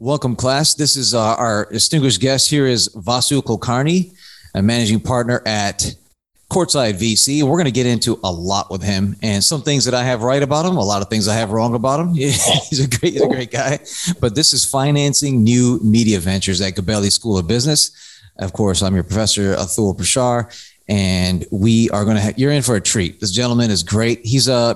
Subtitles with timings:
[0.00, 0.74] Welcome, class.
[0.74, 4.14] This is uh, our distinguished guest here is Vasu Kulkarni,
[4.54, 5.92] a managing partner at
[6.52, 7.42] Courtside VC.
[7.42, 10.22] We're going to get into a lot with him and some things that I have
[10.22, 12.14] right about him, a lot of things I have wrong about him.
[12.14, 13.80] he's a great, he's a great guy.
[14.20, 17.90] But this is financing new media ventures at Gabelli School of Business.
[18.38, 20.46] Of course, I'm your professor, Athul Prashar,
[20.88, 22.22] and we are going to.
[22.22, 23.20] have you're in for a treat.
[23.20, 24.24] This gentleman is great.
[24.24, 24.74] He's uh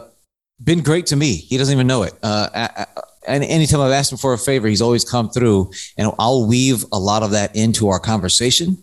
[0.65, 1.37] been great to me.
[1.37, 2.15] He doesn't even know it.
[2.25, 2.87] Uh,
[3.27, 6.85] and anytime I've asked him for a favor, he's always come through, and I'll weave
[6.93, 8.79] a lot of that into our conversation.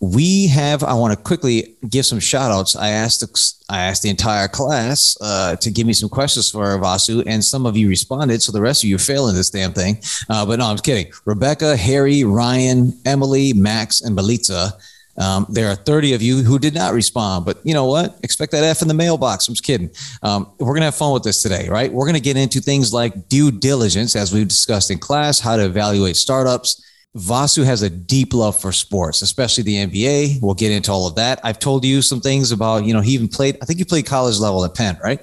[0.00, 0.84] We have.
[0.84, 2.76] I want to quickly give some shout outs.
[2.76, 6.78] I asked the, I asked the entire class uh, to give me some questions for
[6.78, 8.40] Vasu, and some of you responded.
[8.42, 10.00] So the rest of you are failing this damn thing.
[10.30, 11.12] Uh, but no, I'm kidding.
[11.24, 14.72] Rebecca, Harry, Ryan, Emily, Max, and Belitza
[15.18, 18.18] um, there are 30 of you who did not respond, but you know what?
[18.22, 19.48] Expect that F in the mailbox.
[19.48, 19.90] I'm just kidding.
[20.22, 21.92] Um, we're going to have fun with this today, right?
[21.92, 25.56] We're going to get into things like due diligence, as we've discussed in class, how
[25.56, 26.84] to evaluate startups.
[27.16, 30.40] Vasu has a deep love for sports, especially the NBA.
[30.40, 31.40] We'll get into all of that.
[31.42, 34.06] I've told you some things about, you know, he even played, I think he played
[34.06, 35.20] college level at Penn, right?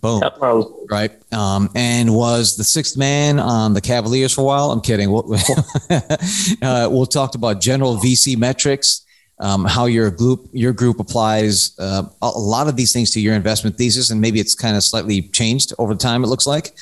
[0.00, 0.20] Boom.
[0.90, 1.10] Right.
[1.32, 4.70] Um, and was the sixth man on the Cavaliers for a while.
[4.70, 5.10] I'm kidding.
[5.10, 5.34] We'll,
[5.90, 9.04] uh, we'll talk about general VC metrics
[9.40, 13.34] um, how your group your group applies uh, a lot of these things to your
[13.34, 16.22] investment thesis, and maybe it's kind of slightly changed over time.
[16.22, 16.72] It looks like,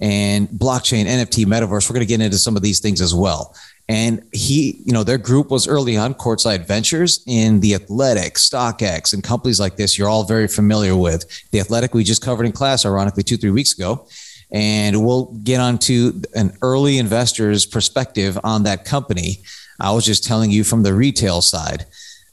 [0.00, 1.88] and blockchain, NFT, metaverse.
[1.88, 3.54] We're going to get into some of these things as well.
[3.88, 9.12] And he, you know, their group was early on Courtside Ventures in the Athletic, StockX,
[9.12, 9.98] and companies like this.
[9.98, 11.92] You're all very familiar with the Athletic.
[11.92, 14.06] We just covered in class, ironically, two three weeks ago.
[14.52, 19.42] And we'll get onto an early investor's perspective on that company.
[19.80, 21.86] I was just telling you from the retail side.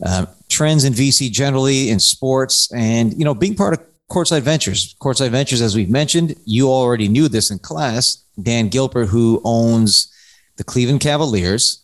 [0.06, 4.95] Uh, trends in VC generally in sports, and you know, being part of Courtside Ventures.
[5.02, 8.23] Courtside Ventures, as we've mentioned, you already knew this in class.
[8.42, 10.14] Dan Gilbert, who owns
[10.58, 11.84] the Cleveland Cavaliers,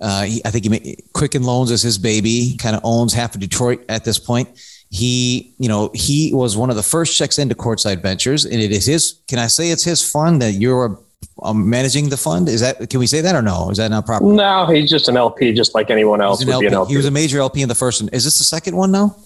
[0.00, 2.56] uh, he, I think he made, Quicken Loans is his baby.
[2.58, 4.48] Kind of owns half of Detroit at this point.
[4.88, 8.72] He, you know, he was one of the first checks into Courtside Ventures, and it
[8.72, 9.20] is his.
[9.28, 10.98] Can I say it's his fund that you're
[11.42, 12.48] um, managing the fund?
[12.48, 13.70] Is that can we say that or no?
[13.70, 14.24] Is that not proper?
[14.24, 16.64] No, he's just an LP, just like anyone else would LP.
[16.64, 16.92] be an LP.
[16.92, 18.08] He was a major LP in the first one.
[18.12, 19.16] Is this the second one now?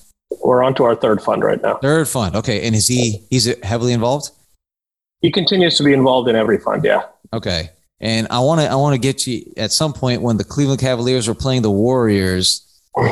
[0.42, 1.76] We're on to our third fund right now.
[1.76, 2.66] Third fund, okay.
[2.66, 4.30] And is he he's heavily involved?
[5.20, 6.84] He continues to be involved in every fund.
[6.84, 7.02] Yeah.
[7.32, 7.70] Okay.
[8.00, 10.80] And I want to I want to get you at some point when the Cleveland
[10.80, 12.60] Cavaliers were playing the Warriors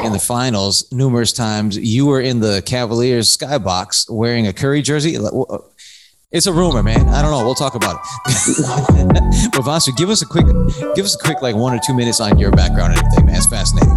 [0.05, 1.77] in the finals numerous times.
[1.77, 5.17] You were in the Cavaliers skybox wearing a Curry jersey.
[6.33, 7.11] It's a rumor, man.
[7.11, 7.45] I don't know.
[7.45, 8.01] We'll talk about it.
[9.53, 10.47] but Vasu, give us a quick,
[10.95, 13.37] give us a quick, like one or two minutes on your background and everything, man.
[13.37, 13.93] It's fascinating.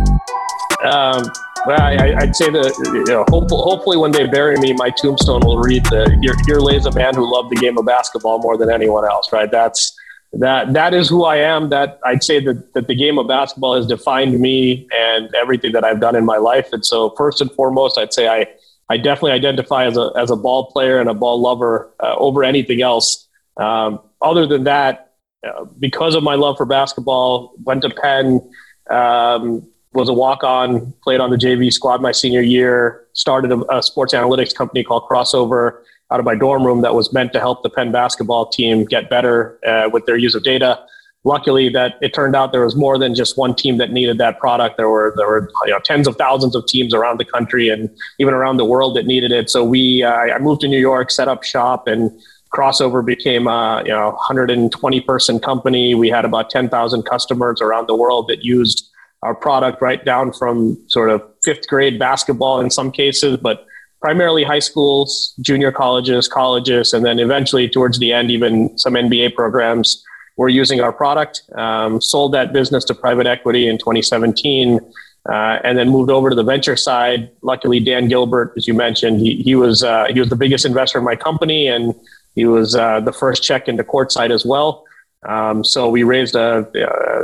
[0.83, 1.23] Um,
[1.65, 5.45] well, I, would say that you know, hopefully, hopefully, when they bury me, my tombstone
[5.45, 8.57] will read the "Here, here lays a man who loved the game of basketball more
[8.57, 9.49] than anyone else." Right?
[9.49, 9.95] That's
[10.33, 10.73] that.
[10.73, 11.69] That is who I am.
[11.69, 15.85] That I'd say that that the game of basketball has defined me and everything that
[15.85, 16.67] I've done in my life.
[16.73, 18.45] And so, first and foremost, I'd say I
[18.89, 22.43] I definitely identify as a as a ball player and a ball lover uh, over
[22.43, 23.27] anything else.
[23.57, 25.13] Um, other than that,
[25.45, 28.41] uh, because of my love for basketball, went to Penn,
[28.89, 33.77] um, was a walk on, played on the JV squad my senior year, started a,
[33.77, 35.79] a, sports analytics company called Crossover
[36.11, 39.09] out of my dorm room that was meant to help the Penn basketball team get
[39.09, 40.85] better uh, with their use of data
[41.25, 44.39] luckily that it turned out there was more than just one team that needed that
[44.39, 44.77] product.
[44.77, 47.89] There were there were you know tens of thousands of teams around the country and
[48.19, 49.49] even around the world that needed it.
[49.49, 52.11] So we uh, i moved to new york set up shop and
[52.53, 55.95] crossover became a you know 120 person company.
[55.95, 58.89] We had about 10,000 customers around the world that used
[59.23, 63.65] our product right down from sort of fifth grade basketball in some cases but
[63.99, 69.33] primarily high schools junior colleges colleges and then eventually towards the end even some nba
[69.33, 70.03] programs
[70.37, 74.79] were using our product, um, sold that business to private equity in 2017,
[75.27, 77.29] uh, and then moved over to the venture side.
[77.41, 80.99] Luckily, Dan Gilbert, as you mentioned, he, he was uh, he was the biggest investor
[80.99, 81.95] in my company, and
[82.35, 84.83] he was uh, the first check into Courtside as well.
[85.23, 86.67] Um, so we raised a,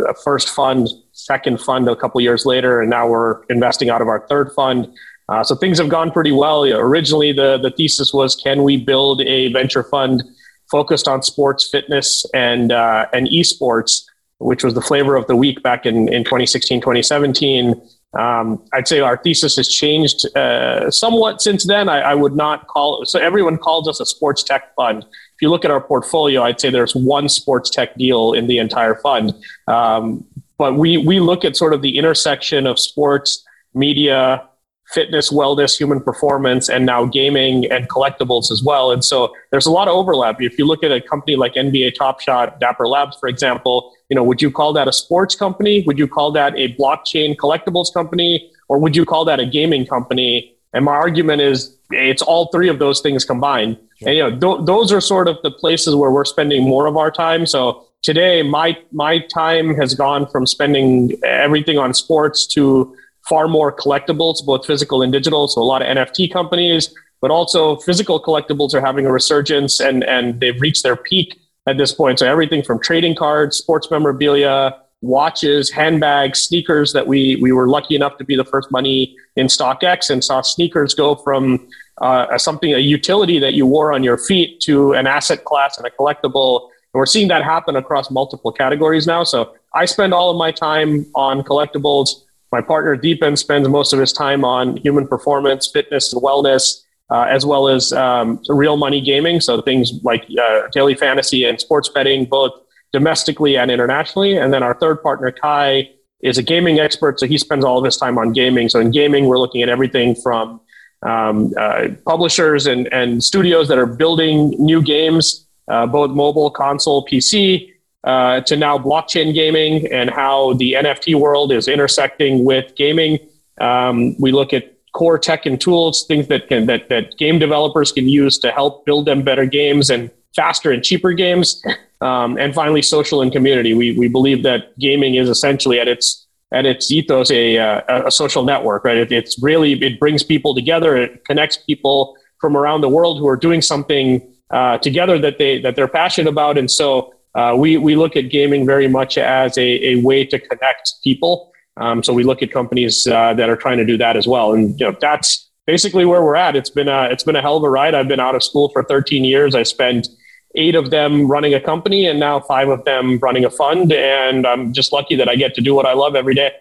[0.09, 4.07] a, first fund, second fund a couple years later, and now we're investing out of
[4.07, 4.91] our third fund.
[5.29, 6.65] Uh, so things have gone pretty well.
[6.65, 10.23] Originally, the the thesis was, can we build a venture fund?
[10.71, 14.05] Focused on sports, fitness, and uh, and esports,
[14.39, 17.79] which was the flavor of the week back in, in 2016, 2017.
[18.17, 21.87] Um, I'd say our thesis has changed uh, somewhat since then.
[21.87, 25.03] I, I, would not call it, so everyone calls us a sports tech fund.
[25.03, 28.57] If you look at our portfolio, I'd say there's one sports tech deal in the
[28.57, 29.33] entire fund.
[29.67, 30.25] Um,
[30.57, 34.47] but we we look at sort of the intersection of sports, media,
[34.93, 38.91] fitness, wellness, human performance, and now gaming and collectibles as well.
[38.91, 40.41] And so there's a lot of overlap.
[40.41, 44.15] If you look at a company like NBA Top Shot, Dapper Labs, for example, you
[44.15, 45.83] know, would you call that a sports company?
[45.87, 48.51] Would you call that a blockchain collectibles company?
[48.67, 50.55] Or would you call that a gaming company?
[50.73, 53.77] And my argument is it's all three of those things combined.
[54.05, 56.97] And you know, th- those are sort of the places where we're spending more of
[56.97, 57.45] our time.
[57.45, 62.95] So today, my my time has gone from spending everything on sports to
[63.27, 65.47] far more collectibles, both physical and digital.
[65.47, 70.03] So a lot of NFT companies, but also physical collectibles are having a resurgence and,
[70.03, 72.19] and they've reached their peak at this point.
[72.19, 77.95] So everything from trading cards, sports memorabilia, watches, handbags, sneakers that we, we were lucky
[77.95, 81.67] enough to be the first money in StockX and saw sneakers go from
[82.01, 85.85] uh, something, a utility that you wore on your feet to an asset class and
[85.85, 86.69] a collectible.
[86.93, 89.23] And we're seeing that happen across multiple categories now.
[89.23, 92.23] So I spend all of my time on collectibles.
[92.51, 97.25] My partner Deepen spends most of his time on human performance, fitness, and wellness, uh,
[97.29, 99.39] as well as um, real money gaming.
[99.39, 102.51] So things like uh, daily fantasy and sports betting, both
[102.91, 104.37] domestically and internationally.
[104.37, 105.89] And then our third partner, Kai,
[106.21, 107.19] is a gaming expert.
[107.19, 108.69] So he spends all of his time on gaming.
[108.69, 110.59] So in gaming, we're looking at everything from
[111.03, 117.05] um, uh, publishers and, and studios that are building new games, uh, both mobile, console,
[117.05, 117.71] PC,
[118.03, 123.19] uh, to now blockchain gaming and how the NFT world is intersecting with gaming.
[123.59, 127.91] Um, we look at core tech and tools, things that can that that game developers
[127.91, 131.63] can use to help build them better games and faster and cheaper games.
[132.01, 133.75] Um, and finally, social and community.
[133.75, 138.09] We we believe that gaming is essentially at its at its ethos a uh, a
[138.09, 138.97] social network, right?
[138.97, 140.97] It, it's really it brings people together.
[140.97, 144.19] It connects people from around the world who are doing something
[144.49, 148.29] uh, together that they that they're passionate about, and so uh, we, we look at
[148.29, 151.51] gaming very much as a, a way to connect people.
[151.77, 154.53] Um, so we look at companies uh, that are trying to do that as well.
[154.53, 156.55] And you know, that's basically where we're at.
[156.55, 157.95] It's been a, it's been a hell of a ride.
[157.95, 159.55] I've been out of school for 13 years.
[159.55, 160.07] I spent
[160.55, 163.93] eight of them running a company and now five of them running a fund.
[163.93, 166.51] And I'm just lucky that I get to do what I love every day.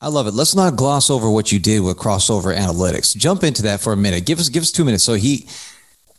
[0.00, 0.32] I love it.
[0.32, 3.14] Let's not gloss over what you did with crossover analytics.
[3.14, 4.24] Jump into that for a minute.
[4.24, 5.04] Give us give us two minutes.
[5.04, 5.46] So he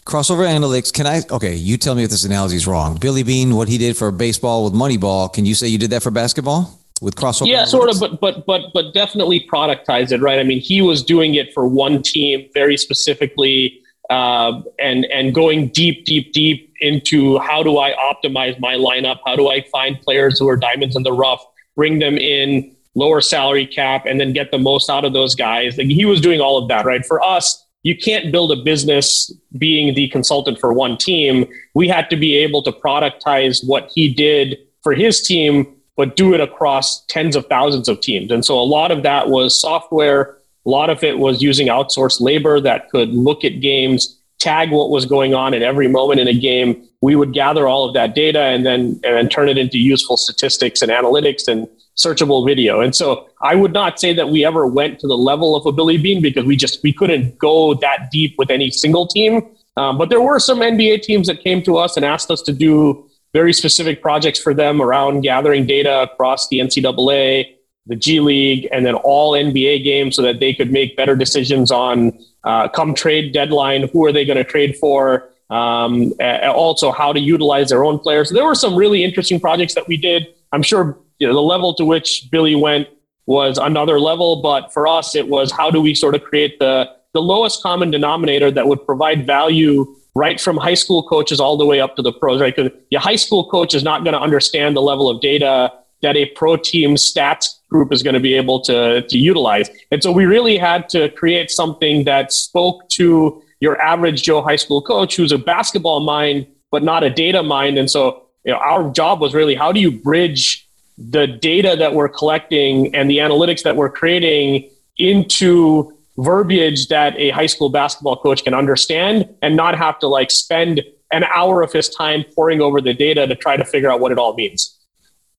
[0.05, 2.97] crossover analytics can i okay you tell me if this analogy is wrong.
[2.97, 6.01] Billy Beane, what he did for baseball with moneyball can you say you did that
[6.01, 7.67] for basketball with crossover yeah analytics?
[7.67, 10.39] sort of but but but but definitely productize it right?
[10.39, 15.69] I mean he was doing it for one team very specifically uh, and and going
[15.69, 19.19] deep deep deep into how do i optimize my lineup?
[19.25, 21.45] How do i find players who are diamonds in the rough
[21.75, 25.77] bring them in lower salary cap and then get the most out of those guys?
[25.77, 27.05] Like he was doing all of that right?
[27.05, 31.45] For us you can't build a business being the consultant for one team.
[31.73, 36.33] We had to be able to productize what he did for his team, but do
[36.33, 38.31] it across tens of thousands of teams.
[38.31, 40.37] And so a lot of that was software.
[40.65, 44.91] A lot of it was using outsourced labor that could look at games, tag what
[44.91, 46.87] was going on at every moment in a game.
[47.01, 50.17] We would gather all of that data and then and then turn it into useful
[50.17, 52.81] statistics and analytics and searchable video.
[52.81, 55.71] And so I would not say that we ever went to the level of a
[55.71, 59.45] Billy Beane because we just we couldn't go that deep with any single team.
[59.77, 62.53] Um, but there were some NBA teams that came to us and asked us to
[62.53, 67.55] do very specific projects for them around gathering data across the NCAA,
[67.85, 71.71] the G League, and then all NBA games so that they could make better decisions
[71.71, 77.13] on uh, come trade deadline, who are they going to trade for, um, also how
[77.13, 78.29] to utilize their own players.
[78.29, 80.27] So there were some really interesting projects that we did.
[80.51, 82.87] I'm sure you know, the level to which Billy went
[83.27, 86.89] was another level, but for us, it was how do we sort of create the
[87.13, 91.65] the lowest common denominator that would provide value right from high school coaches all the
[91.65, 92.55] way up to the pros, right?
[92.55, 96.15] Because your high school coach is not going to understand the level of data that
[96.15, 99.69] a pro team stats group is going to be able to, to utilize.
[99.91, 104.55] And so we really had to create something that spoke to your average Joe high
[104.55, 107.77] school coach who's a basketball mind, but not a data mind.
[107.77, 110.67] And so you know, our job was really how do you bridge
[111.09, 117.31] the data that we're collecting and the analytics that we're creating into verbiage that a
[117.31, 120.81] high school basketball coach can understand and not have to like spend
[121.11, 124.11] an hour of his time poring over the data to try to figure out what
[124.11, 124.77] it all means.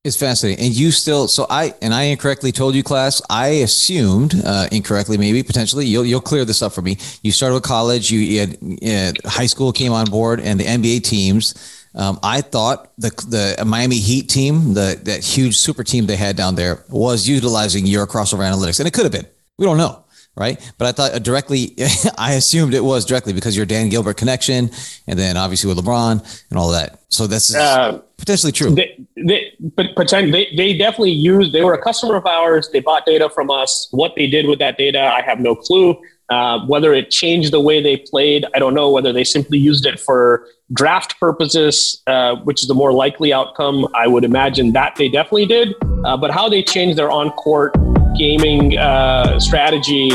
[0.05, 0.65] It's fascinating.
[0.65, 5.17] And you still, so I, and I incorrectly told you class, I assumed uh, incorrectly,
[5.17, 6.99] maybe potentially you'll, you'll clear this up for me.
[7.23, 10.59] You started with college, you, you had, you had high school came on board and
[10.59, 15.85] the NBA teams um, I thought the the Miami Heat team, the that huge super
[15.85, 19.27] team they had down there, was utilizing your crossover analytics, and it could have been.
[19.59, 20.59] We don't know, right?
[20.79, 21.77] But I thought directly,
[22.19, 24.71] I assumed it was directly because your Dan Gilbert connection,
[25.07, 27.03] and then obviously with LeBron and all of that.
[27.09, 28.75] So that's uh, potentially true.
[28.75, 31.53] They, they, but potentially, they, they definitely used.
[31.53, 32.71] They were a customer of ours.
[32.73, 33.89] They bought data from us.
[33.91, 36.01] What they did with that data, I have no clue.
[36.33, 38.91] Uh, whether it changed the way they played, I don't know.
[38.91, 43.87] Whether they simply used it for draft purposes, uh, which is the more likely outcome,
[43.95, 45.75] I would imagine that they definitely did.
[46.07, 47.77] Uh, but how they changed their on-court
[48.17, 50.11] gaming uh, strategy,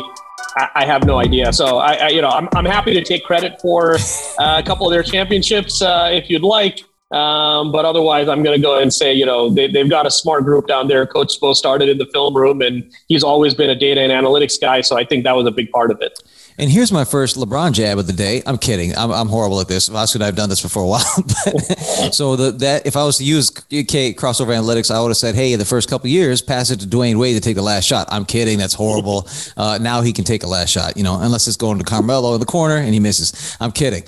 [0.55, 1.53] I, I, have no idea.
[1.53, 3.93] So I, I, you know, I'm, I'm happy to take credit for
[4.39, 6.79] uh, a couple of their championships if you'd like.
[7.11, 10.11] Um, but otherwise, I'm going to go and say, you know, they, have got a
[10.11, 11.07] smart group down there.
[11.07, 14.59] Coach Spo started in the film room, and he's always been a data and analytics
[14.59, 14.81] guy.
[14.81, 16.19] So I think that was a big part of it.
[16.59, 18.41] And here's my first LeBron jab of the day.
[18.45, 18.95] I'm kidding.
[18.97, 19.89] I'm, I'm horrible at this.
[19.89, 20.99] Vasu and I have done this for, for a while.
[22.11, 25.35] so the, that if I was to use UK crossover analytics, I would have said,
[25.35, 28.07] hey, the first couple years, pass it to Dwyane Wade to take the last shot.
[28.09, 28.57] I'm kidding.
[28.57, 29.27] That's horrible.
[29.57, 32.33] Uh, now he can take a last shot, you know, unless it's going to Carmelo
[32.35, 33.57] in the corner and he misses.
[33.59, 34.03] I'm kidding.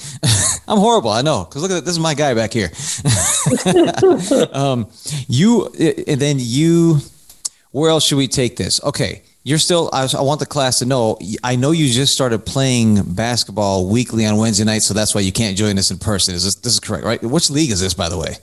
[0.67, 1.09] I'm horrible.
[1.09, 1.45] I know.
[1.45, 1.85] Because look at.
[1.85, 2.69] This is my guy back here.
[4.53, 4.87] um,
[5.27, 5.67] you,
[6.07, 6.99] and then you,
[7.71, 8.83] where else should we take this?
[8.83, 13.13] Okay you're still I, want the class to know i know you just started playing
[13.13, 16.35] basketball weekly on wednesday nights so that's why you can't join us in person.
[16.35, 17.21] Is this this is correct right?
[17.23, 18.37] Which league is this by the way?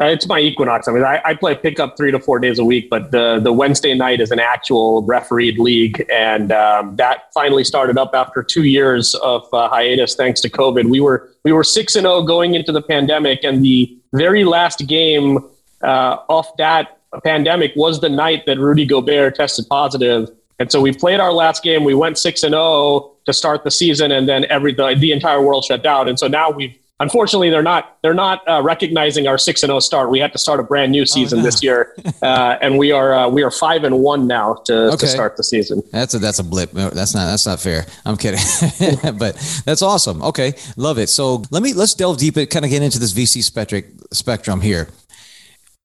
[0.00, 0.86] Uh, it's my equinox.
[0.86, 3.52] I mean I, I, play pickup three to four days a week but the the
[3.52, 8.64] wednesday night is an actual refereed league and um, that finally started up after two
[8.64, 10.88] years of uh, hiatus thanks to covid.
[10.88, 14.86] We were we were 6 and 0 going into the pandemic and the very last
[14.86, 15.38] game
[15.82, 20.30] uh, off that pandemic was the night that Rudy Gobert tested positive.
[20.58, 21.84] And so we played our last game.
[21.84, 25.10] We went six and zero oh to start the season, and then every the, the
[25.12, 26.06] entire world shut down.
[26.08, 29.78] And so now we've unfortunately they're not they're not uh, recognizing our six and zero
[29.78, 30.10] oh start.
[30.10, 31.46] We had to start a brand new season oh, no.
[31.46, 34.96] this year, uh, and we are uh, we are five and one now to, okay.
[34.98, 35.82] to start the season.
[35.92, 36.72] That's a that's a blip.
[36.72, 37.86] That's not that's not fair.
[38.04, 38.40] I'm kidding,
[39.18, 40.22] but that's awesome.
[40.22, 41.08] Okay, love it.
[41.08, 42.36] So let me let's delve deep.
[42.36, 44.88] And kind of get into this VC spectrum spectrum here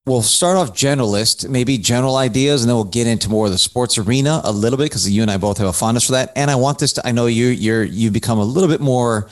[0.05, 3.57] we'll start off generalist, maybe general ideas, and then we'll get into more of the
[3.57, 6.31] sports arena a little bit because you and I both have a fondness for that.
[6.35, 9.27] And I want this to, I know you, you're, you become a little bit more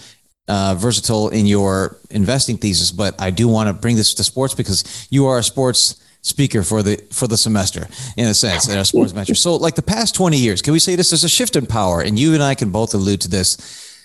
[0.47, 4.53] uh, versatile in your investing thesis, but I do want to bring this to sports
[4.53, 8.85] because you are a sports speaker for the for the semester in a sense a
[8.85, 9.35] sports venture.
[9.35, 12.01] So like the past 20 years, can we say this is a shift in power?
[12.01, 13.99] And you and I can both allude to this.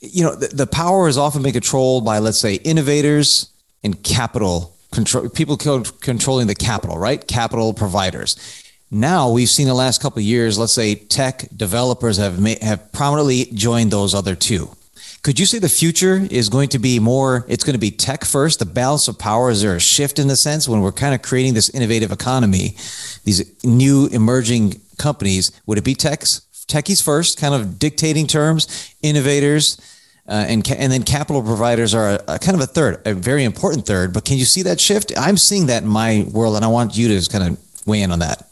[0.00, 3.50] You know, the, the power has often been controlled by, let's say, innovators
[3.82, 7.26] and capital control people controlling the capital, right?
[7.26, 8.62] Capital providers.
[8.90, 12.92] Now we've seen the last couple of years, let's say tech developers have made, have
[12.92, 14.70] prominently joined those other two.
[15.22, 18.24] Could you say the future is going to be more, it's going to be tech
[18.24, 19.50] first, the balance of power?
[19.50, 22.76] Is there a shift in the sense when we're kind of creating this innovative economy,
[23.24, 29.78] these new emerging companies, would it be techs, techies first, kind of dictating terms, innovators,
[30.28, 33.44] uh, and and then capital providers are a, a, kind of a third, a very
[33.44, 34.12] important third.
[34.12, 35.12] But can you see that shift?
[35.18, 38.10] I'm seeing that in my world, and I want you to kind of weigh in
[38.10, 38.48] on that.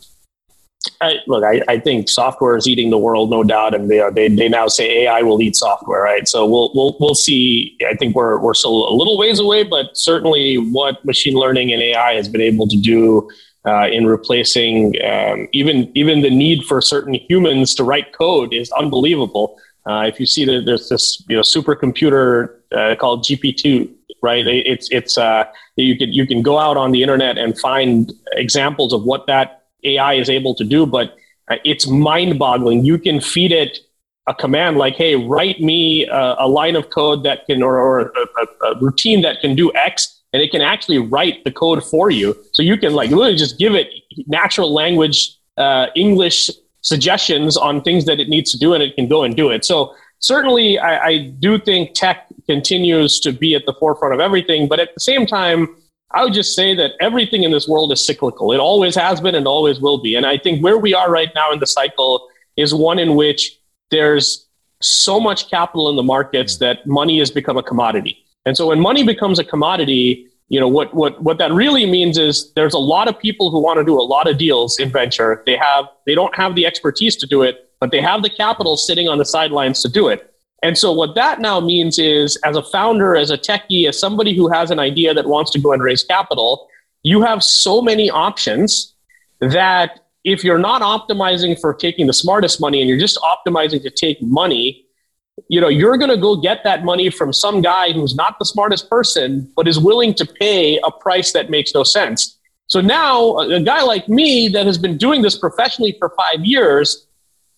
[1.00, 4.10] I, look, I, I think software is eating the world, no doubt, and they are,
[4.10, 6.26] they they now say AI will eat software, right?
[6.28, 7.76] So we'll we'll we'll see.
[7.88, 11.82] I think we're we're still a little ways away, but certainly what machine learning and
[11.82, 13.30] AI has been able to do
[13.66, 18.70] uh, in replacing um, even even the need for certain humans to write code is
[18.72, 19.58] unbelievable.
[19.88, 24.46] Uh, if you see that there's this you know supercomputer uh, called GPT, right?
[24.46, 25.44] It's it's uh,
[25.76, 29.64] you can you can go out on the internet and find examples of what that
[29.84, 31.16] AI is able to do, but
[31.50, 32.84] uh, it's mind-boggling.
[32.84, 33.80] You can feed it
[34.28, 38.00] a command like, "Hey, write me a, a line of code that can or, or
[38.00, 42.10] a, a, routine that can do X," and it can actually write the code for
[42.10, 42.36] you.
[42.52, 43.88] So you can like literally just give it
[44.28, 46.50] natural language uh, English
[46.82, 49.64] suggestions on things that it needs to do and it can go and do it.
[49.64, 54.68] So certainly I, I, do think tech continues to be at the forefront of everything,
[54.68, 55.76] but at the same time,
[56.12, 58.52] I would just say that everything in this world is cyclical.
[58.52, 60.14] It always has been and always will be.
[60.14, 63.58] And I think where we are right now in the cycle is one in which
[63.90, 64.46] there's
[64.82, 66.58] so much capital in the markets mm.
[66.60, 68.18] that money has become a commodity.
[68.44, 72.16] And so when money becomes a commodity, you know what what what that really means
[72.18, 74.90] is there's a lot of people who want to do a lot of deals in
[74.90, 75.42] venture.
[75.46, 78.76] They have they don't have the expertise to do it but they have the capital
[78.76, 80.32] sitting on the sidelines to do it.
[80.62, 84.36] And so what that now means is as a founder as a techie as somebody
[84.36, 86.68] who has an idea that wants to go and raise capital
[87.02, 88.94] you have so many options
[89.40, 93.90] that if you're not optimizing for taking the smartest money and you're just optimizing to
[93.90, 94.86] take money
[95.48, 98.44] you know you're going to go get that money from some guy who's not the
[98.44, 103.36] smartest person but is willing to pay a price that makes no sense so now
[103.38, 107.06] a guy like me that has been doing this professionally for 5 years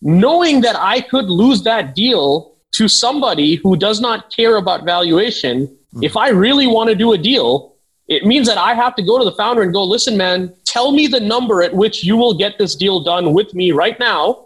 [0.02, 5.66] knowing that I could lose that deal to somebody who does not care about valuation
[5.66, 6.02] mm-hmm.
[6.02, 7.74] if I really want to do a deal
[8.08, 10.92] it means that I have to go to the founder and go, listen, man, tell
[10.92, 14.43] me the number at which you will get this deal done with me right now.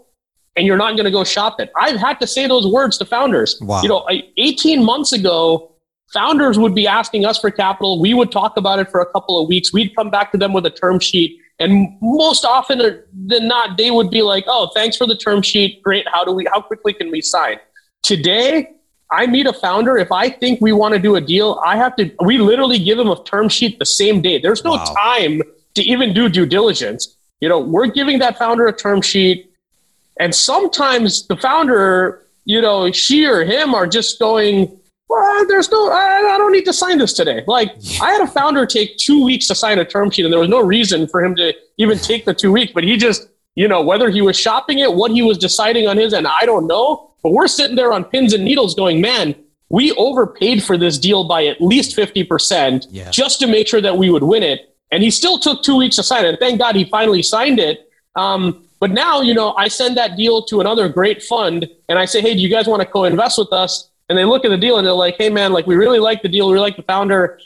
[0.59, 1.71] And you're not going to go shop it.
[1.79, 3.57] I've had to say those words to founders.
[3.61, 3.81] Wow.
[3.81, 5.71] You know, 18 months ago,
[6.11, 8.01] founders would be asking us for capital.
[8.01, 9.71] We would talk about it for a couple of weeks.
[9.71, 11.39] We'd come back to them with a term sheet.
[11.59, 12.79] And most often
[13.13, 15.81] than not, they would be like, oh, thanks for the term sheet.
[15.81, 16.05] Great.
[16.13, 17.57] How do we, how quickly can we sign?
[18.03, 18.69] Today,
[19.13, 19.97] I meet a founder.
[19.97, 22.97] If I think we want to do a deal, I have to, we literally give
[22.97, 24.39] them a term sheet the same day.
[24.39, 24.83] There's no wow.
[24.83, 25.41] time
[25.75, 27.15] to even do due diligence.
[27.39, 29.48] You know, we're giving that founder a term sheet.
[30.19, 35.89] And sometimes the founder, you know, she or him are just going, well, there's no,
[35.89, 37.43] I, I don't need to sign this today.
[37.47, 37.71] Like,
[38.01, 40.49] I had a founder take two weeks to sign a term sheet, and there was
[40.49, 43.81] no reason for him to even take the two weeks, but he just, you know,
[43.81, 47.09] whether he was shopping it, what he was deciding on his, and I don't know
[47.23, 49.35] but we're sitting there on pins and needles going, man,
[49.69, 53.09] we overpaid for this deal by at least 50% yeah.
[53.11, 54.75] just to make sure that we would win it.
[54.91, 56.39] And he still took two weeks to sign it.
[56.39, 57.91] Thank God he finally signed it.
[58.15, 62.05] Um, but now, you know, I send that deal to another great fund and I
[62.05, 63.89] say, hey, do you guys want to co invest with us?
[64.07, 66.21] And they look at the deal and they're like, hey, man, like we really like
[66.21, 66.49] the deal.
[66.49, 67.39] We like the founder.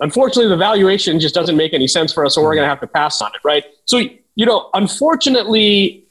[0.00, 2.34] Unfortunately, the valuation just doesn't make any sense for us.
[2.34, 3.40] So we're going to have to pass on it.
[3.44, 3.64] Right.
[3.84, 3.98] So,
[4.34, 6.04] you know, unfortunately,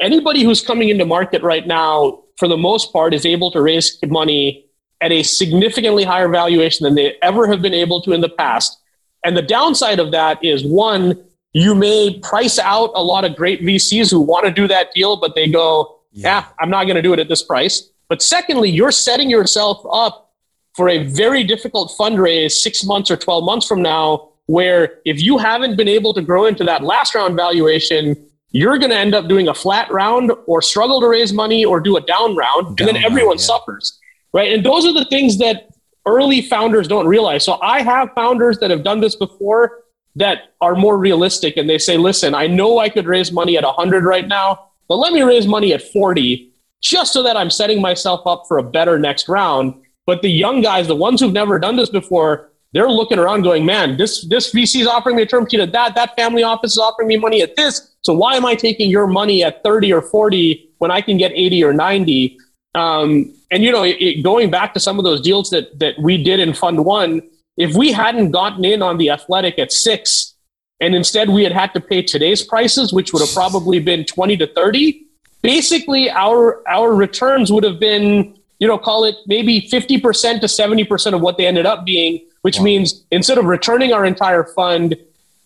[0.00, 3.98] anybody who's coming into market right now for the most part, is able to raise
[4.06, 4.66] money
[5.00, 8.78] at a significantly higher valuation than they ever have been able to in the past.
[9.24, 11.22] And the downside of that is one,
[11.56, 15.16] you may price out a lot of great VCs who want to do that deal,
[15.16, 17.88] but they go, yeah, yeah I'm not going to do it at this price.
[18.10, 20.34] But secondly, you're setting yourself up
[20.74, 25.38] for a very difficult fundraise six months or 12 months from now, where if you
[25.38, 29.26] haven't been able to grow into that last round valuation, you're going to end up
[29.26, 32.88] doing a flat round or struggle to raise money or do a down round, down
[32.88, 33.46] and then everyone round, yeah.
[33.46, 33.98] suffers,
[34.34, 34.52] right?
[34.52, 35.70] And those are the things that
[36.04, 37.46] early founders don't realize.
[37.46, 39.84] So I have founders that have done this before
[40.16, 43.64] that are more realistic and they say, listen, I know I could raise money at
[43.64, 47.80] 100 right now, but let me raise money at 40 just so that I'm setting
[47.80, 49.74] myself up for a better next round.
[50.06, 53.64] But the young guys, the ones who've never done this before, they're looking around going,
[53.64, 55.94] man, this this VC is offering me a term sheet at that.
[55.94, 57.94] That family office is offering me money at this.
[58.02, 61.32] So why am I taking your money at 30 or 40 when I can get
[61.32, 62.38] 80 or 90?
[62.74, 66.22] Um, and you know, it, going back to some of those deals that that we
[66.22, 67.22] did in Fund One,
[67.56, 70.34] if we hadn't gotten in on the Athletic at six,
[70.80, 74.36] and instead we had had to pay today's prices, which would have probably been 20
[74.38, 75.06] to 30,
[75.42, 81.14] basically our our returns would have been, you know, call it maybe 50% to 70%
[81.14, 82.64] of what they ended up being, which wow.
[82.64, 84.96] means instead of returning our entire fund,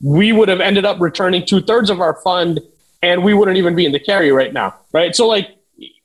[0.02, 2.60] we would have ended up returning two thirds of our fund
[3.02, 4.74] and we wouldn't even be in the carry right now.
[4.92, 5.14] Right.
[5.14, 5.48] So, like,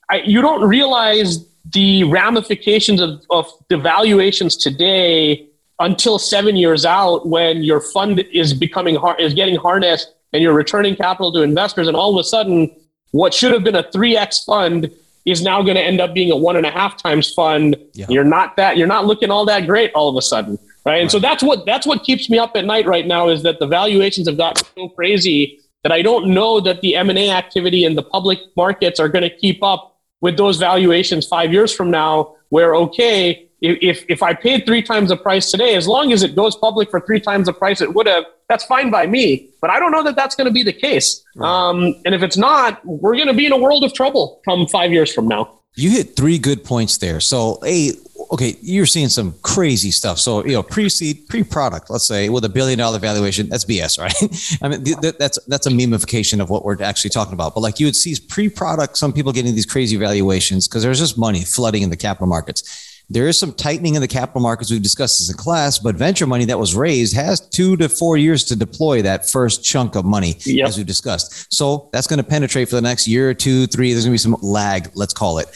[0.08, 7.26] I, you don't realize the ramifications of, of the valuations today until seven years out
[7.26, 11.86] when your fund is becoming har- is getting harnessed and you're returning capital to investors
[11.88, 12.74] and all of a sudden
[13.10, 14.90] what should have been a 3x fund
[15.24, 18.06] is now going to end up being a one and a half times fund yeah.
[18.08, 21.02] you're not that you're not looking all that great all of a sudden right?
[21.02, 23.58] And so that's what that's what keeps me up at night right now is that
[23.58, 27.30] the valuations have gotten so crazy that I don't know that the M and A
[27.30, 31.74] activity in the public markets are going to keep up with those valuations five years
[31.74, 32.36] from now.
[32.48, 36.36] Where okay, if if I paid three times the price today, as long as it
[36.36, 39.50] goes public for three times the price it would have, that's fine by me.
[39.60, 41.24] But I don't know that that's going to be the case.
[41.40, 44.66] Um, and if it's not, we're going to be in a world of trouble come
[44.66, 45.60] five years from now.
[45.74, 47.20] You hit three good points there.
[47.20, 47.92] So, a
[48.32, 50.18] okay, you're seeing some crazy stuff.
[50.18, 54.58] So, you know, pre-seed, pre-product, let's say with a billion dollar valuation, that's BS, right?
[54.62, 57.54] I mean, th- that's, that's a memification of what we're actually talking about.
[57.54, 61.18] But like you would see pre-product, some people getting these crazy valuations because there's just
[61.18, 62.85] money flooding in the capital markets.
[63.08, 66.26] There is some tightening in the capital markets we've discussed as a class, but venture
[66.26, 70.04] money that was raised has two to four years to deploy that first chunk of
[70.04, 70.66] money, yep.
[70.66, 71.54] as we've discussed.
[71.54, 73.92] So that's going to penetrate for the next year or two, three.
[73.92, 75.46] There's going to be some lag, let's call it.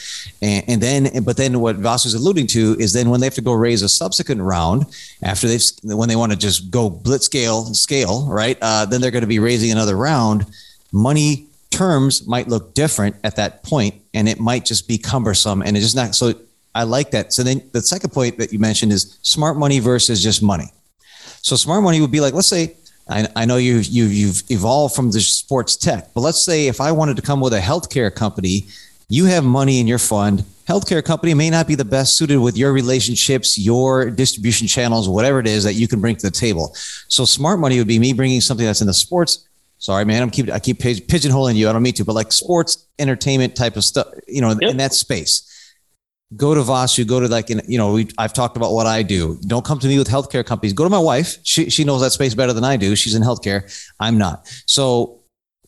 [0.41, 3.35] And, and then, but then what Vasu is alluding to is then when they have
[3.35, 4.87] to go raise a subsequent round
[5.25, 8.59] after they've, when they want to just go blitz scale, scale, right?
[8.63, 10.47] Uh, then they're going to be raising another round.
[10.93, 15.77] Money terms might look different at that point and it might just be cumbersome and
[15.77, 16.35] it's just not so
[16.75, 17.33] I like that.
[17.33, 20.73] So then the second point that you mentioned is smart money versus just money.
[21.43, 22.77] So smart money would be like, let's say,
[23.09, 26.81] I, I know you've, you've, you've evolved from the sports tech, but let's say if
[26.81, 28.67] I wanted to come with a healthcare company,
[29.09, 30.45] you have money in your fund.
[30.69, 35.41] Healthcare company may not be the best suited with your relationships, your distribution channels, whatever
[35.41, 36.73] it is that you can bring to the table.
[37.09, 39.49] So smart money would be me bringing something that's in the sports.
[39.79, 41.69] Sorry, man, I'm keep I keep pigeonholing you.
[41.69, 44.71] I don't mean to, but like sports entertainment type of stuff, you know, yep.
[44.71, 45.51] in that space
[46.37, 49.39] go to Vasu, go to like, you know, we, I've talked about what I do.
[49.47, 50.73] Don't come to me with healthcare companies.
[50.73, 51.39] Go to my wife.
[51.43, 52.95] She, she knows that space better than I do.
[52.95, 53.91] She's in healthcare.
[53.99, 54.47] I'm not.
[54.67, 55.21] So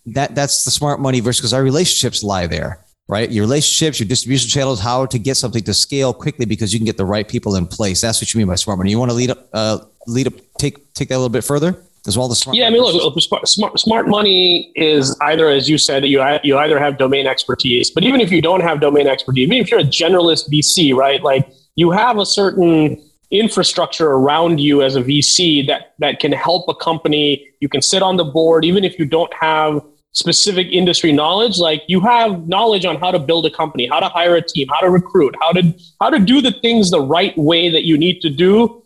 [0.06, 3.30] that that's the smart money versus because our relationships lie there, right?
[3.30, 6.86] Your relationships, your distribution channels, how to get something to scale quickly because you can
[6.86, 8.00] get the right people in place.
[8.00, 8.90] That's what you mean by smart money.
[8.90, 11.76] You want to lead up, uh, lead up, take take that a little bit further
[12.06, 12.28] as well.
[12.28, 12.56] The smart.
[12.56, 16.58] Yeah, I mean, look, smart, smart smart money is either, as you said, you you
[16.58, 19.80] either have domain expertise, but even if you don't have domain expertise, even if you're
[19.80, 21.22] a generalist VC, right?
[21.22, 26.68] Like you have a certain infrastructure around you as a VC that that can help
[26.68, 27.48] a company.
[27.60, 29.82] You can sit on the board, even if you don't have
[30.14, 34.08] specific industry knowledge like you have knowledge on how to build a company how to
[34.10, 37.36] hire a team how to recruit how to how to do the things the right
[37.38, 38.81] way that you need to do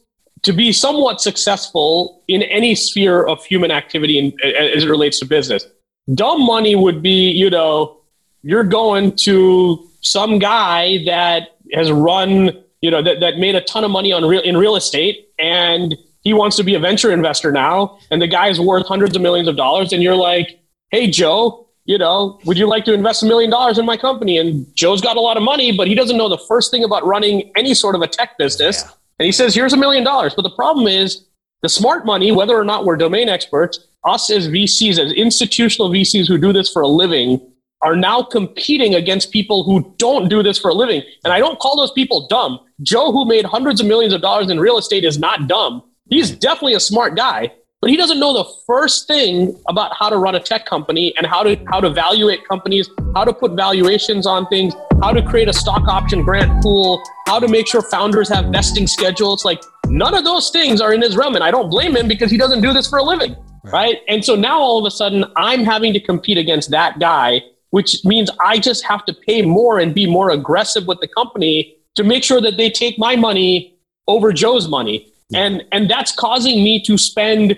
[0.47, 5.27] to be somewhat successful in any sphere of human activity in, as it relates to
[5.27, 5.67] business
[6.15, 8.01] dumb money would be you know
[8.43, 13.85] you're going to some guy that has run you know that, that made a ton
[13.85, 17.53] of money on real in real estate and he wants to be a venture investor
[17.53, 21.09] now and the guy is worth hundreds of millions of dollars and you're like hey,
[21.09, 24.39] Joe, you know, would you like to invest a million dollars in my company?
[24.39, 27.05] And Joe's got a lot of money, but he doesn't know the first thing about
[27.05, 28.83] running any sort of a tech business.
[28.83, 28.91] Yeah.
[29.19, 30.35] And he says, here's a million dollars.
[30.35, 31.27] But the problem is
[31.63, 36.29] the smart money, whether or not we're domain experts, us as VCs, as institutional VCs
[36.29, 37.41] who do this for a living,
[37.83, 41.03] are now competing against people who don't do this for a living.
[41.25, 42.61] And I don't call those people dumb.
[42.83, 45.83] Joe, who made hundreds of millions of dollars in real estate, is not dumb.
[46.09, 50.17] He's definitely a smart guy but he doesn't know the first thing about how to
[50.17, 54.27] run a tech company and how to how to evaluate companies, how to put valuations
[54.27, 58.29] on things, how to create a stock option grant pool, how to make sure founders
[58.29, 59.45] have vesting schedules.
[59.45, 62.31] Like none of those things are in his realm, and I don't blame him because
[62.31, 63.73] he doesn't do this for a living, right?
[63.73, 63.97] right?
[64.09, 68.05] And so now all of a sudden, I'm having to compete against that guy, which
[68.07, 72.05] means I just have to pay more and be more aggressive with the company to
[72.05, 76.81] make sure that they take my money over Joe's money and and that's causing me
[76.83, 77.57] to spend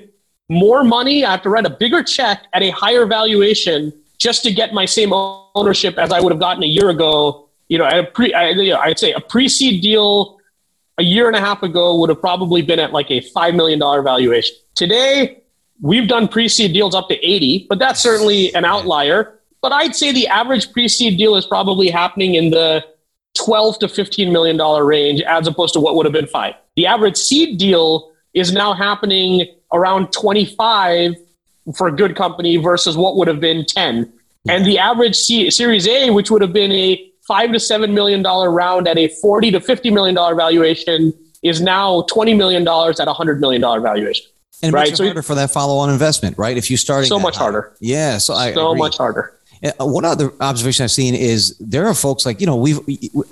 [0.49, 1.25] more money.
[1.25, 4.85] I have to write a bigger check at a higher valuation just to get my
[4.85, 7.49] same ownership as I would have gotten a year ago.
[7.69, 10.39] You know, at a pre, I, you know, I'd say a pre-seed deal
[10.99, 13.79] a year and a half ago would have probably been at like a five million
[13.79, 14.57] dollar valuation.
[14.75, 15.43] Today,
[15.81, 19.39] we've done pre-seed deals up to 80, but that's certainly an outlier.
[19.61, 22.85] But I'd say the average pre-seed deal is probably happening in the
[23.37, 26.55] 12 to 15 million dollar range as opposed to what would have been five.
[26.77, 31.15] The average seed deal is now happening around 25
[31.77, 34.13] for a good company versus what would have been 10.
[34.49, 38.23] And the average C- Series A, which would have been a five to seven million
[38.23, 42.99] dollar round at a 40 to 50 million dollar valuation, is now 20 million dollars
[42.99, 44.27] at a hundred million dollar valuation.
[44.63, 44.89] And it right?
[44.89, 46.57] makes it harder so, for that follow-on investment, right?
[46.57, 47.45] If you start so much high.
[47.45, 47.77] harder.
[47.81, 49.38] Yeah, so I so much harder.
[49.63, 52.79] Uh, one other observation I've seen is there are folks like you know we've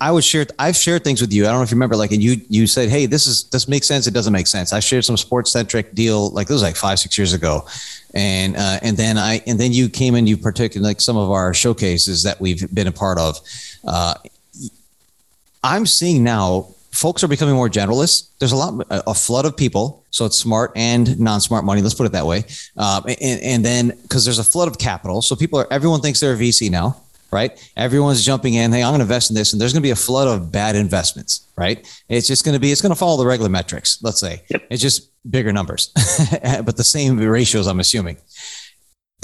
[0.01, 1.45] I would share I've shared things with you.
[1.45, 3.67] I don't know if you remember like and you you said hey this is this
[3.67, 4.07] makes sense.
[4.07, 4.73] It doesn't make sense.
[4.73, 7.65] I shared some sports centric deal like this was like five six years ago.
[8.13, 11.29] And uh, and then I and then you came and you partook like some of
[11.29, 13.39] our showcases that we've been a part of.
[13.85, 14.15] Uh,
[15.63, 18.29] I'm seeing now folks are becoming more generalists.
[18.39, 20.05] There's a lot, a flood of people.
[20.09, 21.81] So it's smart and non-smart money.
[21.81, 22.45] Let's put it that way.
[22.75, 26.19] Um, and, and then because there's a flood of capital, so people are everyone thinks
[26.19, 27.71] they're a VC now, right?
[27.77, 28.71] Everyone's jumping in.
[28.71, 30.51] Hey, I'm going to invest in this, and there's going to be a flood of
[30.51, 31.87] bad investments, right?
[32.09, 34.01] It's just going to be it's going to follow the regular metrics.
[34.01, 34.63] Let's say yep.
[34.69, 37.67] it's just bigger numbers, but the same ratios.
[37.67, 38.17] I'm assuming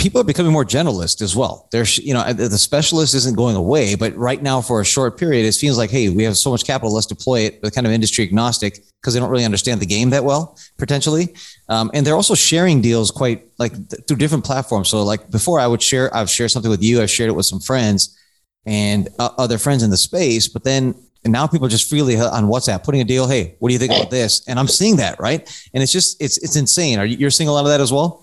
[0.04, 1.70] people are becoming more generalist as well.
[1.72, 5.46] There's, you know, the specialist isn't going away, but right now for a short period,
[5.46, 7.62] it feels like, hey, we have so much capital, let's deploy it.
[7.62, 11.34] But kind of industry agnostic because they don't really understand the game that well, potentially.
[11.70, 14.90] Um, and they're also sharing deals quite like th- through different platforms.
[14.90, 17.46] So like before, I would share, I've shared something with you, I've shared it with
[17.46, 18.20] some friends
[18.66, 20.96] and uh, other friends in the space, but then.
[21.26, 23.30] And now people are just freely on WhatsApp putting a deal.
[23.30, 24.46] Hey, what do you think about this?
[24.46, 25.40] And I'm seeing that, right?
[25.74, 27.00] And it's just it's it's insane.
[27.00, 28.23] Are you you're seeing a lot of that as well?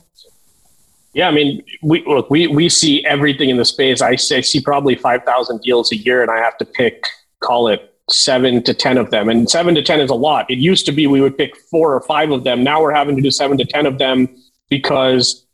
[1.13, 4.01] Yeah, I mean, we look, we we see everything in the space.
[4.01, 7.05] I, say, see probably five thousand deals a year, and I have to pick,
[7.41, 9.29] call it seven to ten of them.
[9.29, 10.49] And seven to ten is a lot.
[10.49, 12.63] It used to be we would pick four or five of them.
[12.63, 14.29] Now we're having to do seven to ten of them
[14.69, 15.47] because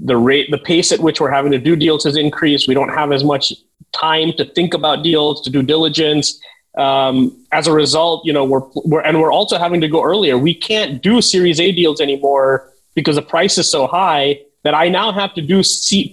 [0.00, 2.66] the rate, the pace at which we're having to do deals has increased.
[2.66, 3.52] We don't have as much
[3.92, 6.40] time to think about deals, to do diligence.
[6.78, 10.38] Um, as a result, you know, we're, we're and we're also having to go earlier.
[10.38, 14.88] We can't do Series A deals anymore because the price is so high that I
[14.88, 15.62] now have to do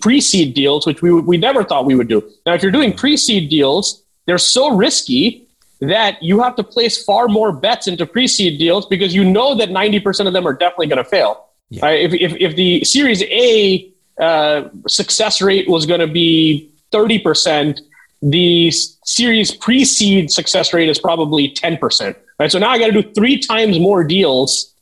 [0.02, 2.22] pre-seed deals, which we, we never thought we would do.
[2.46, 5.48] Now, if you're doing pre-seed deals, they're so risky
[5.80, 9.70] that you have to place far more bets into pre-seed deals because you know that
[9.70, 11.48] 90% of them are definitely going to fail.
[11.70, 11.86] Yeah.
[11.86, 12.02] Right?
[12.02, 17.80] If, if, if the Series A uh, success rate was going to be 30%,
[18.22, 22.16] the series pre-seed success rate is probably 10%.
[22.40, 22.52] Right.
[22.52, 24.74] So now I got to do three times more deals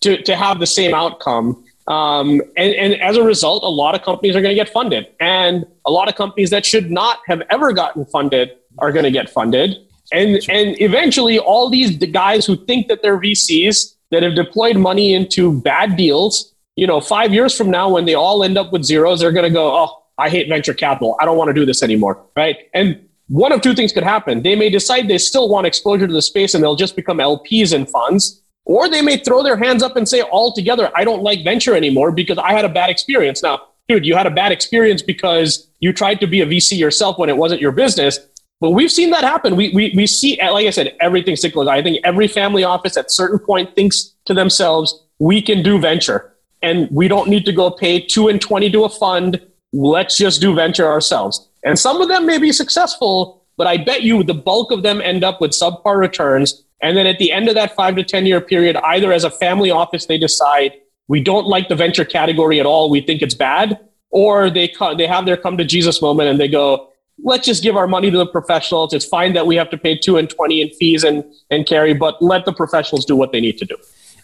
[0.00, 1.64] to, to have the same outcome.
[1.90, 5.08] Um, and, and as a result, a lot of companies are going to get funded.
[5.18, 9.10] And a lot of companies that should not have ever gotten funded are going to
[9.10, 9.76] get funded.
[10.12, 15.14] And, and eventually, all these guys who think that they're VCs that have deployed money
[15.14, 18.84] into bad deals, you know, five years from now, when they all end up with
[18.84, 21.16] zeros, they're going to go, oh, I hate venture capital.
[21.20, 22.24] I don't want to do this anymore.
[22.36, 22.56] Right.
[22.72, 24.42] And one of two things could happen.
[24.42, 27.72] They may decide they still want exposure to the space and they'll just become LPs
[27.72, 31.44] in funds, or they may throw their hands up and say, altogether, I don't like
[31.44, 33.42] venture anymore because I had a bad experience.
[33.42, 37.18] Now, dude, you had a bad experience because you tried to be a VC yourself
[37.18, 38.18] when it wasn't your business.
[38.60, 39.56] But we've seen that happen.
[39.56, 41.70] We, we, we see, like I said, everything cyclical.
[41.70, 46.36] I think every family office at certain point thinks to themselves, we can do venture
[46.62, 49.40] and we don't need to go pay two and 20 to a fund.
[49.72, 51.48] Let's just do venture ourselves.
[51.64, 55.00] And some of them may be successful, but I bet you the bulk of them
[55.00, 56.64] end up with subpar returns.
[56.82, 59.30] And then at the end of that five to 10 year period, either as a
[59.30, 60.72] family office, they decide
[61.08, 62.90] we don't like the venture category at all.
[62.90, 63.78] We think it's bad.
[64.10, 66.88] Or they, they have their come to Jesus moment and they go,
[67.22, 68.92] let's just give our money to the professionals.
[68.92, 71.94] It's fine that we have to pay two and 20 in fees and, and carry,
[71.94, 73.76] but let the professionals do what they need to do.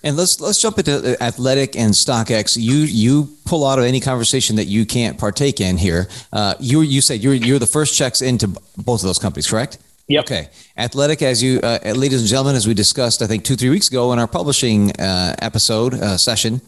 [0.02, 2.56] And let's let's jump into athletic and StockX.
[2.56, 6.06] You you pull out of any conversation that you can't partake in here.
[6.32, 9.78] Uh, you you said you're you're the first checks into both of those companies, correct?
[10.08, 10.24] Yep.
[10.24, 10.48] Okay.
[10.76, 13.88] Athletic, as you, uh, ladies and gentlemen, as we discussed, I think two three weeks
[13.88, 16.60] ago in our publishing uh, episode uh, session,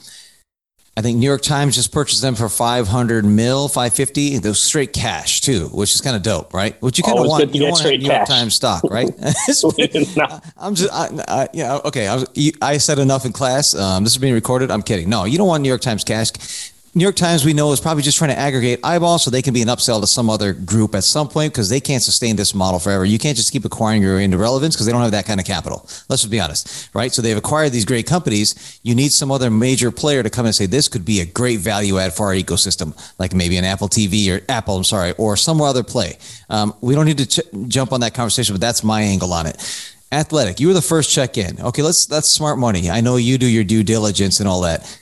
[0.96, 4.38] I think New York Times just purchased them for 500 mil, 550.
[4.38, 6.81] Those straight cash too, which is kind of dope, right?
[6.83, 7.55] Which you kind of want.
[7.55, 9.09] You want New York Times stock, right?
[10.57, 12.09] I'm just, I, I, yeah, okay.
[12.09, 12.27] I, was,
[12.61, 13.77] I said enough in class.
[13.77, 14.72] Um, this is being recorded.
[14.72, 15.09] I'm kidding.
[15.09, 16.72] No, you don't want New York Times cash.
[16.98, 19.54] New York Times, we know, is probably just trying to aggregate eyeballs so they can
[19.54, 22.56] be an upsell to some other group at some point because they can't sustain this
[22.56, 23.04] model forever.
[23.04, 25.46] You can't just keep acquiring your into relevance because they don't have that kind of
[25.46, 25.82] capital.
[26.08, 27.12] Let's just be honest, right?
[27.12, 28.80] So they've acquired these great companies.
[28.82, 31.61] You need some other major player to come and say, this could be a great
[31.61, 35.37] value add for our ecosystem, like maybe an Apple TV or Apple, I'm sorry, or
[35.37, 36.18] some other play.
[36.50, 39.46] Um, we don't need to ch- jump on that conversation, but that's my angle on
[39.46, 39.94] it.
[40.11, 41.61] Athletic, you were the first check in.
[41.61, 42.90] Okay, let's that's smart money.
[42.90, 45.00] I know you do your due diligence and all that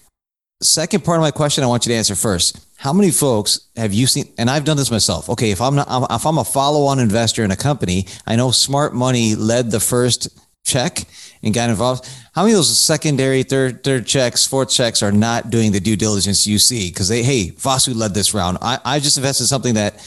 [0.60, 2.62] second part of my question i want you to answer first.
[2.78, 5.28] How many folks have you seen and i've done this myself.
[5.30, 8.94] Okay if i'm not if i'm a follow-on investor in a company i know smart
[8.94, 10.28] money led the first
[10.64, 11.04] check
[11.42, 12.10] and got involved.
[12.34, 15.96] How many of those secondary third third checks fourth checks are not doing the due
[15.96, 16.90] diligence you see?
[16.90, 18.58] Because they hey vasu led this round.
[18.60, 20.00] I, I just invested something that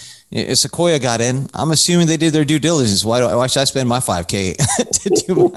[0.54, 3.04] Sequoia got in, I'm assuming they did their due diligence.
[3.04, 4.58] Why, do, why should I spend my 5K
[5.02, 5.52] to do?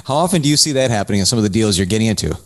[0.06, 2.36] How often do you see that happening in some of the deals you're getting into?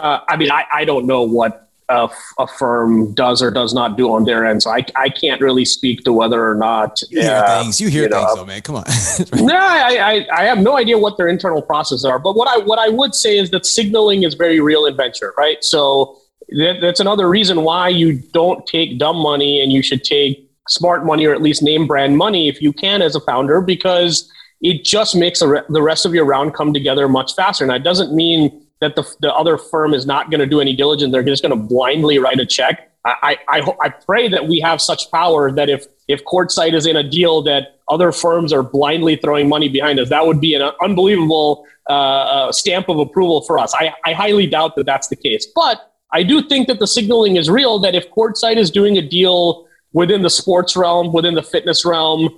[0.00, 2.08] Uh, I mean, I, I don't know what a,
[2.38, 5.64] a, firm does or does not do on their end, so I, I can't really
[5.64, 7.00] speak to whether or not.
[7.10, 7.80] You hear uh, things.
[7.80, 8.62] You hear you things, know, though, man.
[8.62, 8.84] Come on.
[9.34, 12.18] no, I, I, I have no idea what their internal processes are.
[12.18, 15.34] But what I what I would say is that signaling is very real in venture,
[15.36, 15.62] right?
[15.64, 16.18] So
[16.50, 21.04] that, that's another reason why you don't take dumb money and you should take smart
[21.04, 24.84] money or at least name brand money if you can as a founder because it
[24.84, 27.64] just makes re- the rest of your round come together much faster.
[27.64, 30.74] And that doesn't mean that the, the other firm is not going to do any
[30.74, 31.12] diligence.
[31.12, 32.90] They're just going to blindly write a check.
[33.04, 36.96] I, I, I pray that we have such power that if, if Courtside is in
[36.96, 40.70] a deal that other firms are blindly throwing money behind us, that would be an
[40.82, 43.74] unbelievable uh, uh, stamp of approval for us.
[43.74, 45.46] I, I highly doubt that that's the case.
[45.54, 49.02] But I do think that the signaling is real that if Courtside is doing a
[49.02, 52.28] deal within the sports realm, within the fitness realm,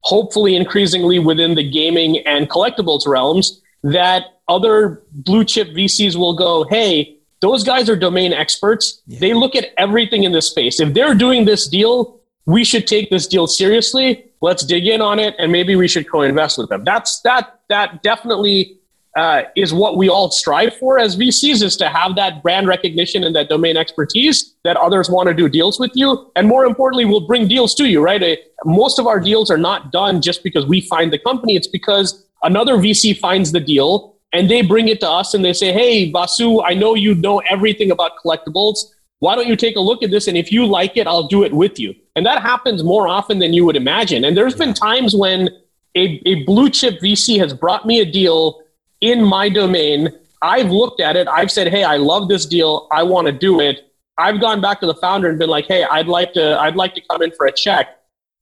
[0.00, 6.64] hopefully increasingly within the gaming and collectibles realms, that other blue chip VCs will go,
[6.64, 9.02] hey, those guys are domain experts.
[9.06, 9.18] Yeah.
[9.20, 10.80] They look at everything in this space.
[10.80, 14.24] If they're doing this deal, we should take this deal seriously.
[14.40, 16.84] Let's dig in on it, and maybe we should co-invest with them.
[16.84, 18.78] That's that that definitely
[19.16, 23.24] uh, is what we all strive for as VCs is to have that brand recognition
[23.24, 26.30] and that domain expertise that others want to do deals with you.
[26.36, 28.22] And more importantly, we'll bring deals to you, right?
[28.22, 31.56] Uh, most of our deals are not done just because we find the company.
[31.56, 35.52] It's because another VC finds the deal and they bring it to us and they
[35.52, 38.78] say, Hey, Vasu, I know you know everything about collectibles.
[39.20, 40.28] Why don't you take a look at this?
[40.28, 41.94] And if you like it, I'll do it with you.
[42.16, 44.24] And that happens more often than you would imagine.
[44.24, 45.48] And there's been times when
[45.94, 48.60] a, a blue chip VC has brought me a deal
[49.00, 50.10] in my domain.
[50.42, 51.28] I've looked at it.
[51.28, 52.88] I've said, Hey, I love this deal.
[52.92, 53.90] I want to do it.
[54.18, 56.94] I've gone back to the founder and been like, Hey, I'd like to, I'd like
[56.94, 57.95] to come in for a check.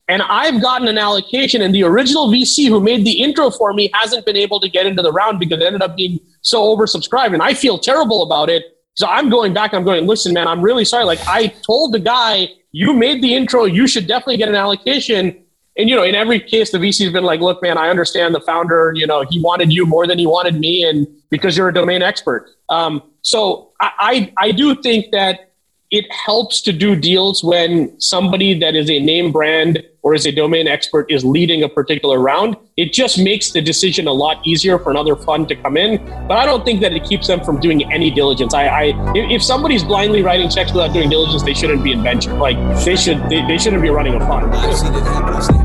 [0.07, 3.89] And I've gotten an allocation, and the original VC who made the intro for me
[3.93, 7.33] hasn't been able to get into the round because it ended up being so oversubscribed.
[7.33, 8.63] And I feel terrible about it.
[8.93, 9.73] So I'm going back.
[9.73, 11.05] I'm going, listen, man, I'm really sorry.
[11.05, 13.65] Like I told the guy, you made the intro.
[13.65, 15.43] You should definitely get an allocation.
[15.77, 18.41] and you know, in every case, the VC's been like, look, man, I understand the
[18.41, 21.73] founder, you know, he wanted you more than he wanted me, and because you're a
[21.73, 22.49] domain expert.
[22.69, 23.91] Um, so I,
[24.37, 25.51] I, I do think that
[25.91, 30.31] it helps to do deals when somebody that is a name brand or is a
[30.31, 32.55] domain expert is leading a particular round.
[32.77, 35.97] It just makes the decision a lot easier for another fund to come in.
[36.27, 38.53] But I don't think that it keeps them from doing any diligence.
[38.53, 42.33] I, I if somebody's blindly writing checks without doing diligence, they shouldn't be in venture.
[42.33, 45.64] Like they should, they, they shouldn't be running a fund.